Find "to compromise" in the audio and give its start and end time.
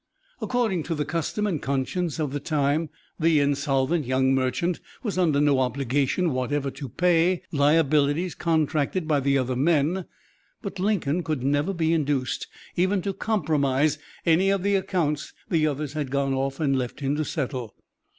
13.03-13.99